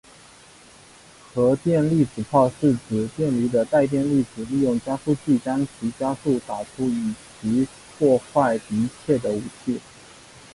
[1.31, 7.67] 荷电粒子炮是指电离的带电粒子利用加速器将其加速打出以其
[7.99, 9.79] 破坏敌械的武器。